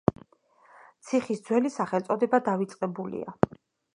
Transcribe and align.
ციხის 1.09 1.43
ძველი 1.49 1.71
სახელწოდება 1.75 2.41
დავიწყებულია. 2.49 3.39